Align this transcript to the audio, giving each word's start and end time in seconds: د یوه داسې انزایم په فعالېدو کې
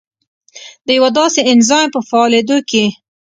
د 0.85 0.87
یوه 0.97 1.09
داسې 1.17 1.39
انزایم 1.51 1.89
په 1.95 2.01
فعالېدو 2.09 2.57
کې 2.69 2.85